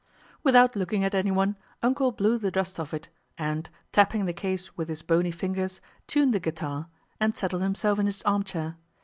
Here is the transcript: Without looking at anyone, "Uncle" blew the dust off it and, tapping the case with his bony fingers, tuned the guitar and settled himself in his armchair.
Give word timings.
Without 0.41 0.75
looking 0.75 1.03
at 1.03 1.13
anyone, 1.13 1.55
"Uncle" 1.83 2.11
blew 2.11 2.39
the 2.39 2.49
dust 2.49 2.79
off 2.79 2.91
it 2.91 3.07
and, 3.37 3.69
tapping 3.91 4.25
the 4.25 4.33
case 4.33 4.75
with 4.75 4.89
his 4.89 5.03
bony 5.03 5.29
fingers, 5.29 5.79
tuned 6.07 6.33
the 6.33 6.39
guitar 6.39 6.87
and 7.19 7.35
settled 7.37 7.61
himself 7.61 7.99
in 7.99 8.07
his 8.07 8.23
armchair. 8.23 8.77